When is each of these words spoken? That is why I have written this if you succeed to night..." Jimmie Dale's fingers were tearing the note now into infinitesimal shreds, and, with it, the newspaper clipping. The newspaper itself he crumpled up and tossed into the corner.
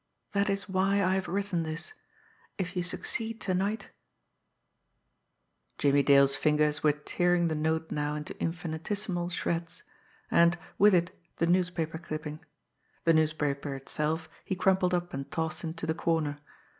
That 0.31 0.49
is 0.49 0.67
why 0.67 1.03
I 1.03 1.13
have 1.13 1.27
written 1.27 1.61
this 1.61 1.93
if 2.57 2.75
you 2.75 2.81
succeed 2.81 3.39
to 3.41 3.53
night..." 3.53 3.91
Jimmie 5.77 6.01
Dale's 6.01 6.35
fingers 6.35 6.81
were 6.81 6.91
tearing 6.93 7.49
the 7.49 7.53
note 7.53 7.91
now 7.91 8.15
into 8.15 8.35
infinitesimal 8.41 9.29
shreds, 9.29 9.83
and, 10.31 10.57
with 10.79 10.95
it, 10.95 11.11
the 11.35 11.45
newspaper 11.45 11.99
clipping. 11.99 12.43
The 13.03 13.13
newspaper 13.13 13.75
itself 13.75 14.27
he 14.43 14.55
crumpled 14.55 14.95
up 14.95 15.13
and 15.13 15.29
tossed 15.29 15.63
into 15.63 15.85
the 15.85 15.93
corner. 15.93 16.39